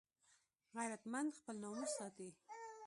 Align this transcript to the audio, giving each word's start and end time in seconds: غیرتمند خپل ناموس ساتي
غیرتمند 0.75 1.35
خپل 1.39 1.55
ناموس 1.63 1.91
ساتي 1.97 2.29